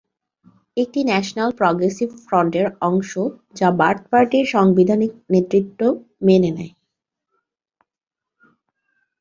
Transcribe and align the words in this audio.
একটি 0.77 0.99
national 1.03 1.49
progressive 1.57 2.09
ফ্রন্টের 2.25 2.67
অংশ 2.81 3.11
যা 3.55 3.67
বাথ 3.79 3.97
পার্টির 4.11 4.45
সাংবিধানিক 4.53 5.11
নেতৃত্ব 5.29 5.79
মেনে 6.21 6.51
নেয়। 6.57 6.73